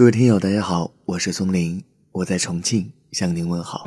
[0.00, 3.86] 各位听友，大家好，我是松林，我在重庆向您问好。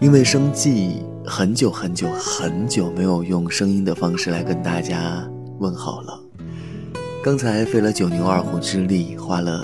[0.00, 5.28] 因为生计，很久很久很久没有用声音的方式来跟大家
[5.58, 6.22] 问好了。
[7.20, 9.60] 刚才费了九牛二虎之力，花了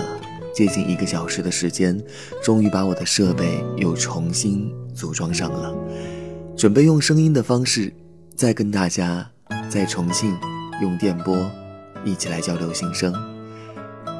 [0.53, 1.97] 接近一个小时的时间，
[2.43, 5.73] 终于把我的设备又重新组装上了，
[6.57, 7.93] 准备用声音的方式
[8.35, 9.25] 再跟大家
[9.69, 10.37] 在重庆
[10.81, 11.49] 用电波
[12.03, 13.30] 一起来交流心声。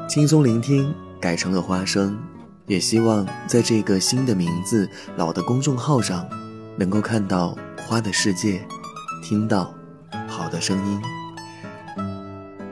[0.08, 2.18] 轻松聆听改成了花生，
[2.66, 6.26] 也希望在这个新的名字“老”的公众号上，
[6.76, 8.62] 能够看到花的世界，
[9.22, 9.72] 听到
[10.28, 11.00] 好的声音。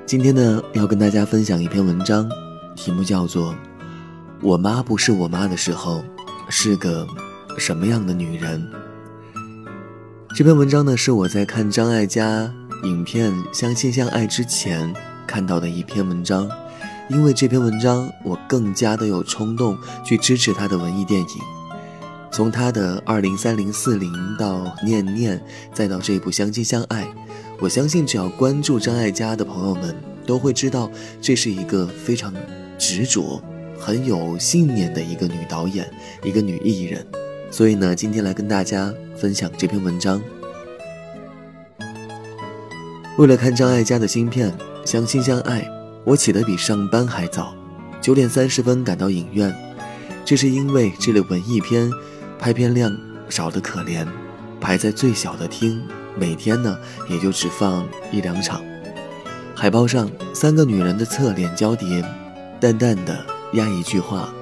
[0.05, 2.29] 今天呢，要跟大家分享一篇文章，
[2.77, 3.53] 题目叫做
[4.43, 6.05] 《我妈不是我妈的时候
[6.51, 7.07] 是个
[7.57, 8.61] 什么样的女人》。
[10.37, 14.93] 这篇文章呢，是我在看张艾嘉影片《相亲相爱》之前
[15.27, 16.47] 看到的一篇文章。
[17.11, 21.27] 因为这篇文章，我更加的有冲动去支持他的文艺电影。
[22.31, 25.43] 从他的二零三零四零到念念，
[25.75, 27.13] 再到这部相亲相爱，
[27.59, 29.93] 我相信只要关注张艾嘉的朋友们
[30.25, 30.89] 都会知道，
[31.21, 32.33] 这是一个非常
[32.79, 33.43] 执着、
[33.77, 35.91] 很有信念的一个女导演，
[36.23, 37.05] 一个女艺人。
[37.51, 40.23] 所以呢，今天来跟大家分享这篇文章。
[43.19, 44.53] 为了看张艾嘉的新片
[44.89, 45.63] 《相亲相爱》。
[46.05, 47.55] 我起得比上班还早，
[48.01, 49.55] 九点三十分赶到影院。
[50.25, 51.91] 这是因为这类文艺片
[52.39, 52.97] 拍片量
[53.29, 54.07] 少得可怜，
[54.61, 55.83] 排在最小的厅，
[56.17, 58.63] 每天呢也就只放一两场。
[59.55, 62.03] 海报上三个女人的侧脸交叠，
[62.59, 64.33] 淡淡的压一句话：“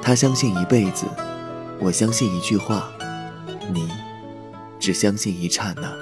[0.00, 1.04] 他相信一辈子，
[1.80, 2.90] 我相信一句话，
[3.72, 3.88] 你
[4.78, 5.92] 只相信一刹那。”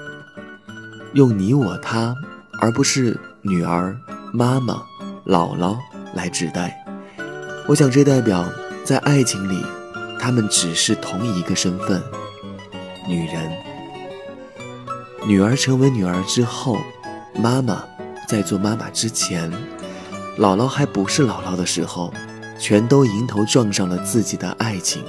[1.14, 2.14] 用你我他，
[2.58, 3.96] 而不是女儿。
[4.34, 4.82] 妈妈、
[5.26, 5.76] 姥姥
[6.14, 6.82] 来指代，
[7.68, 8.50] 我想这代表
[8.82, 9.62] 在爱情里，
[10.18, 12.02] 他们只是同一个身份——
[13.06, 13.52] 女人。
[15.26, 16.78] 女儿成为女儿之后，
[17.34, 17.84] 妈妈
[18.26, 19.52] 在做妈妈之前，
[20.38, 22.10] 姥姥还不是姥姥的时候，
[22.58, 25.04] 全都迎头撞上了自己的爱情。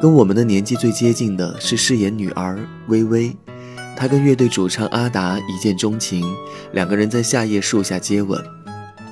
[0.00, 3.36] 跟我们的年纪最接近的是饰演女儿微微。
[3.96, 6.24] 他跟乐队主唱阿达一见钟情，
[6.72, 8.42] 两个人在夏夜树下接吻，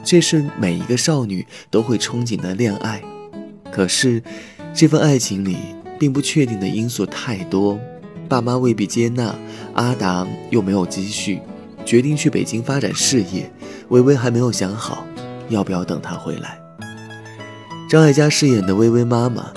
[0.04, 3.00] 这是每一个少女都会憧憬的恋爱。
[3.70, 4.22] 可是，
[4.74, 5.56] 这份爱情里
[5.98, 7.78] 并不确定的因素太多，
[8.28, 9.34] 爸妈未必接纳，
[9.74, 11.40] 阿达又没有积蓄，
[11.84, 13.50] 决定去北京发展事业。
[13.90, 15.06] 微微还没有想好
[15.48, 16.60] 要不要等他回来。
[17.88, 19.52] 张艾嘉饰演的微微妈妈，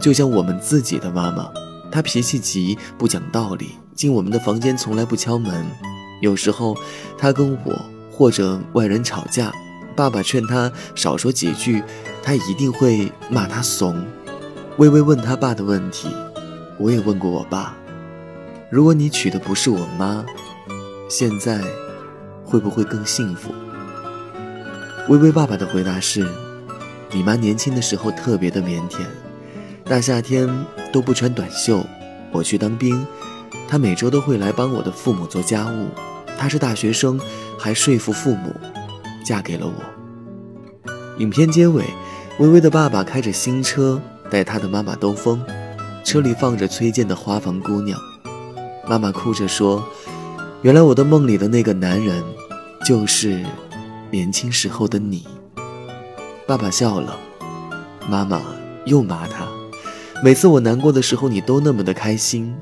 [0.00, 1.50] 就像我们自己的妈妈，
[1.90, 3.70] 她脾气急，不讲道理。
[3.98, 5.66] 进我们的房间从来不敲门，
[6.20, 6.76] 有时候
[7.18, 9.52] 他跟我或者外人吵架，
[9.96, 11.82] 爸爸劝他少说几句，
[12.22, 14.06] 他一定会骂他怂。
[14.76, 16.08] 微微问他爸的问题，
[16.78, 17.74] 我也问过我爸：
[18.70, 20.24] 如果你娶的不是我妈，
[21.10, 21.60] 现在
[22.44, 23.52] 会不会更幸福？
[25.08, 26.24] 微微爸爸的回答是：
[27.10, 29.00] 你妈年轻的时候特别的腼腆，
[29.84, 30.48] 大夏天
[30.92, 31.84] 都不穿短袖。
[32.30, 33.04] 我去当兵。
[33.68, 35.88] 他每周都会来帮我的父母做家务。
[36.38, 37.20] 他是大学生，
[37.58, 38.54] 还说服父母
[39.24, 40.92] 嫁给了我。
[41.18, 41.84] 影片结尾，
[42.38, 45.44] 微微的爸爸开着新车带她的妈妈兜风，
[46.04, 47.98] 车里放着崔健的《花房姑娘》。
[48.88, 49.84] 妈妈哭着说
[50.62, 52.22] ：“原来我的梦里的那个男人，
[52.86, 53.44] 就是
[54.10, 55.26] 年轻时候的你。”
[56.46, 57.18] 爸爸笑了，
[58.08, 58.40] 妈妈
[58.86, 59.46] 又骂他
[60.24, 62.56] ：“每次我难过的时候，你都那么的开心。”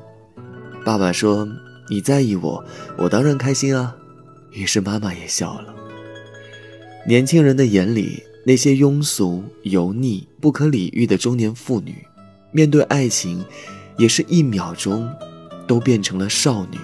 [0.87, 1.45] 爸爸说
[1.91, 2.63] ：“你在意我，
[2.95, 3.93] 我当然开心啊。”
[4.53, 5.75] 于是妈妈也笑了。
[7.05, 12.07] 年轻人的眼里，那些庸俗、油腻、不可理喻的中年妇女，
[12.53, 13.43] 面对爱情，
[13.97, 15.11] 也是一秒钟，
[15.67, 16.77] 都变成了少女。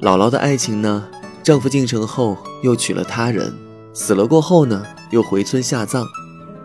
[0.00, 1.06] 姥姥的爱情呢？
[1.44, 3.54] 丈夫进城后又娶了他人，
[3.94, 6.04] 死了过后呢，又回村下葬，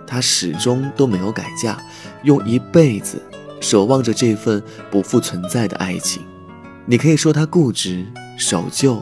[0.08, 1.80] 她始终都没有改嫁，
[2.24, 3.22] 用一辈子。
[3.60, 4.62] 守望着这份
[4.92, 6.22] 不复存在的爱情，
[6.86, 8.06] 你可以说他固执
[8.38, 9.02] 守旧，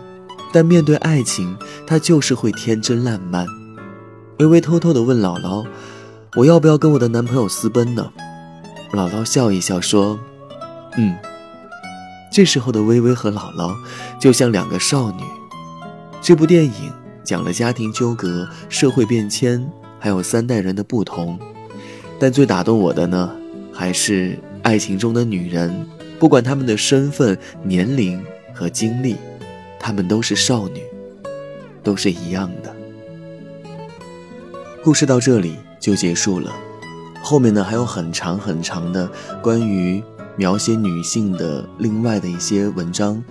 [0.51, 3.45] 但面对爱情，他就是会天真烂漫。
[4.39, 5.65] 微微偷偷地问姥姥
[6.35, 8.11] ：“我要不要跟我的男朋友私奔呢？”
[8.93, 10.19] 姥姥笑一笑说
[10.97, 11.15] ：“嗯。”
[12.31, 13.75] 这时候的微微和姥姥
[14.19, 15.23] 就像两个少女。
[16.19, 16.91] 这部电影
[17.23, 19.63] 讲了家庭纠葛、社会变迁，
[19.99, 21.37] 还有三代人的不同，
[22.19, 23.29] 但最打动我的呢，
[23.73, 24.37] 还是。
[24.63, 25.85] 爱情中的女人，
[26.17, 28.23] 不管她们的身份、年龄
[28.53, 29.17] 和经历，
[29.77, 30.79] 她们都是少女，
[31.83, 32.73] 都是一样的。
[34.81, 36.49] 故事到这里就结束了，
[37.21, 39.11] 后面呢还有很长很长的
[39.41, 40.01] 关于
[40.37, 43.21] 描写女性的另外的一些文章，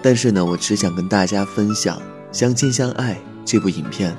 [0.00, 1.98] 但是呢，我只想跟大家分享
[2.30, 3.14] 《相亲相爱》
[3.44, 4.16] 这部影片，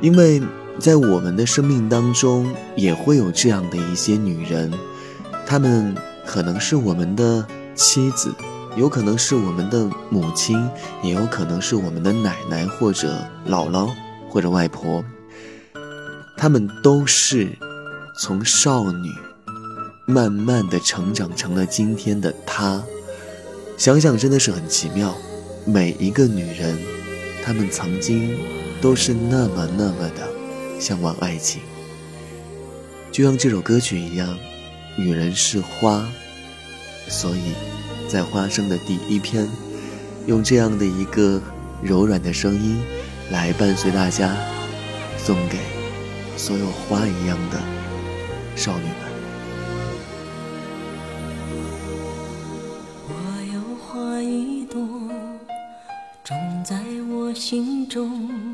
[0.00, 0.40] 因为
[0.78, 4.72] 在我们的生命当中也会有这样的一些女人，
[5.46, 5.94] 她们
[6.26, 8.34] 可能是我们的妻子，
[8.76, 10.68] 有可能是我们的母亲，
[11.02, 13.88] 也有可能是我们的奶奶或者姥姥
[14.28, 15.02] 或者外婆。
[16.36, 17.56] 她们都是
[18.18, 19.10] 从少女
[20.06, 22.82] 慢慢的成长成了今天的她，
[23.78, 25.14] 想想真的是很奇妙。
[25.64, 26.76] 每一个女人，
[27.42, 28.36] 她们曾经
[28.82, 30.28] 都是那么那么的
[30.78, 31.62] 向往爱情，
[33.10, 34.36] 就像这首歌曲一样，
[34.96, 36.06] 女人是花，
[37.08, 37.52] 所以
[38.08, 39.48] 在花生的第一篇，
[40.26, 41.40] 用这样的一个
[41.82, 42.82] 柔软的声音
[43.30, 44.36] 来伴随大家，
[45.18, 45.58] 送给。
[46.36, 47.60] 所有花一样的
[48.56, 48.96] 少女们。
[53.08, 53.12] 我
[53.54, 54.80] 有花一朵，
[56.24, 58.53] 种在我心中，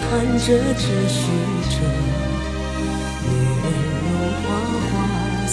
[0.00, 0.08] 看
[0.38, 0.44] 着
[0.74, 1.20] 只虚
[1.70, 1.76] 着，
[3.22, 3.28] 女
[3.62, 3.64] 人
[4.02, 4.06] 如
[4.42, 4.46] 花
[4.88, 4.92] 花
[5.46, 5.52] 似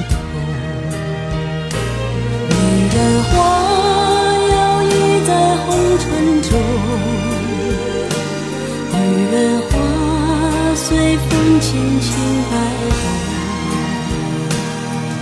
[11.61, 11.71] 随风。
[11.71, 12.09] 轻轻
[12.49, 12.53] 摆
[12.89, 13.03] 动，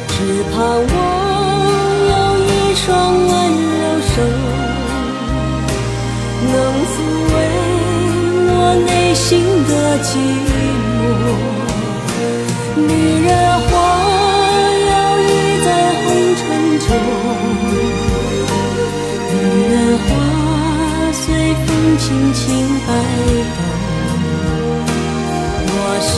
[0.08, 0.16] 只
[0.52, 0.96] 盼望
[2.10, 2.88] 有一双
[3.28, 3.30] 温
[3.76, 4.12] 柔手，
[6.48, 6.54] 能
[6.86, 6.92] 抚
[7.30, 7.36] 慰
[8.52, 8.52] 我
[8.88, 9.28] 内心
[9.68, 9.72] 的
[10.04, 10.08] 寂
[10.88, 10.98] 寞。
[12.76, 12.82] 女
[13.26, 13.30] 人
[13.68, 13.70] 花
[14.88, 15.30] 摇曳
[15.66, 15.68] 在
[16.02, 16.40] 红尘
[16.80, 16.88] 中，
[19.34, 19.36] 女
[19.72, 20.08] 人花
[21.12, 21.22] 随
[21.66, 21.68] 风
[22.00, 22.44] 轻轻
[22.88, 22.90] 摆
[23.34, 23.39] 动。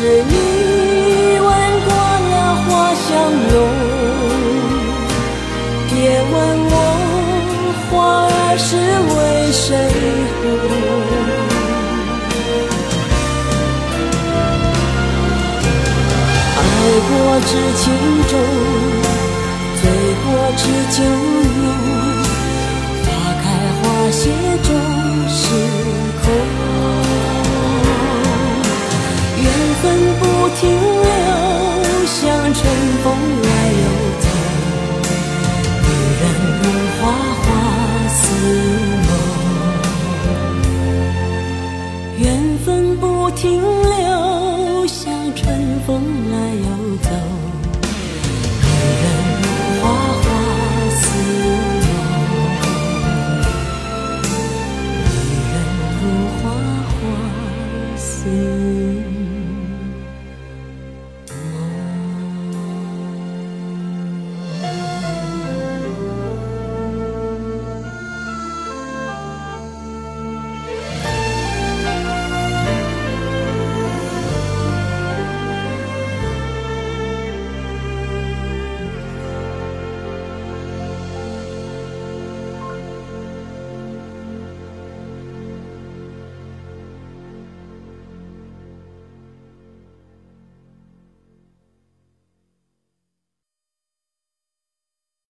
[0.02, 0.34] 是你
[1.38, 1.46] 闻
[1.86, 2.66] 过了花
[2.96, 3.08] 香
[3.52, 3.54] 浓，
[5.90, 5.94] 别
[6.24, 6.34] 问
[6.72, 6.76] 我
[7.86, 7.92] 花
[8.26, 8.70] 儿是
[9.14, 9.16] 为
[9.54, 9.62] 谁
[10.42, 10.44] 红。
[16.58, 16.60] 爱
[17.08, 17.12] 过
[17.46, 17.84] 知情
[18.28, 18.34] 重，
[19.78, 19.82] 醉
[20.24, 20.26] 过
[20.58, 20.62] 知
[20.98, 21.00] 酒
[21.62, 21.70] 浓，
[23.06, 23.08] 花
[23.44, 23.46] 开
[23.78, 24.24] 花谢
[29.84, 30.24] 缘分不
[30.58, 31.10] 停留
[32.06, 32.64] 像春
[33.04, 33.06] 风
[33.42, 33.50] 来
[33.82, 33.86] 又
[34.20, 34.24] 走
[35.82, 35.90] 女
[36.22, 36.24] 人
[36.62, 36.64] 如
[37.02, 37.02] 花
[37.42, 37.44] 花
[38.10, 38.22] 似
[39.08, 39.10] 梦。
[42.20, 42.24] 缘
[42.64, 45.02] 分不停留像
[45.36, 45.42] 春
[45.88, 45.90] 风
[46.30, 47.10] 来又走
[48.62, 48.66] 女
[49.02, 49.04] 人
[49.42, 49.44] 如
[49.82, 49.84] 花
[50.22, 50.24] 花
[50.92, 51.02] 似
[51.82, 51.90] 梦。
[55.08, 55.10] 女
[55.52, 55.54] 人
[56.02, 56.04] 如
[56.38, 56.44] 花
[56.94, 57.02] 花
[57.98, 58.10] 似